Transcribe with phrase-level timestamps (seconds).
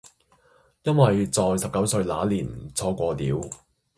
[0.81, 3.49] 因為在十九歲那年錯過了